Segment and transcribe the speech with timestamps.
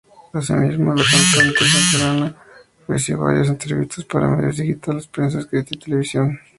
[0.33, 2.35] Asimismo, la cantante catalana
[2.85, 6.39] ofreció varias entrevistas para medios digitales, prensa escrita y televisión.